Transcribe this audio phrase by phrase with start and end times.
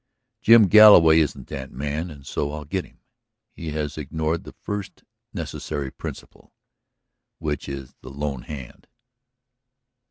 [0.41, 3.01] Jim Galloway isn't that man and so I'll get him.
[3.51, 6.55] He has ignored the first necessary principle,
[7.37, 8.87] which is the lone hand."